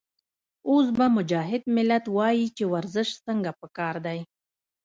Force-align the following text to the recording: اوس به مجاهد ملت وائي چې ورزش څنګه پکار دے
اوس 0.69 0.87
به 0.97 1.05
مجاهد 1.17 1.63
ملت 1.75 2.03
وائي 2.15 2.45
چې 2.57 2.63
ورزش 2.73 3.09
څنګه 3.25 3.49
پکار 3.61 3.95
دے 4.05 4.19